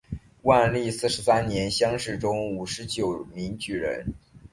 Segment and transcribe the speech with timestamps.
[0.41, 4.15] 万历四十三年乡试中五十九名举人。